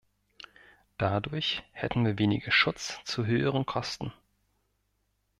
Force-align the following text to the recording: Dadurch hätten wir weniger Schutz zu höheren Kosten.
Dadurch 0.97 1.61
hätten 1.73 2.03
wir 2.07 2.17
weniger 2.17 2.51
Schutz 2.51 2.97
zu 3.03 3.27
höheren 3.27 3.67
Kosten. 3.67 4.11